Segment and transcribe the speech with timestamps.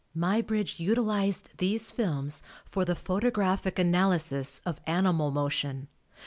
[0.17, 5.89] Muybridge utilized these films for the photographic analysis of animal motion.